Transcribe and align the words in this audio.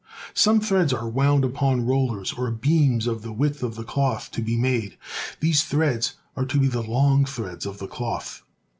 Some 0.33 0.59
threads 0.61 0.93
are 0.93 1.07
wound 1.07 1.45
upon 1.45 1.85
rollers 1.85 2.33
or 2.33 2.49
beams 2.49 3.05
of 3.05 3.21
the 3.21 3.31
width 3.31 3.61
of 3.61 3.75
the 3.75 3.83
cloth 3.83 4.31
to 4.31 4.41
be 4.41 4.57
made. 4.57 4.97
These 5.41 5.63
threads 5.63 6.15
are 6.35 6.45
to 6.47 6.59
be 6.59 6.67
the 6.67 6.81
long 6.81 7.23
threads 7.23 7.67
of 7.67 7.77
the 7.77 7.85
cloth. 7.85 8.41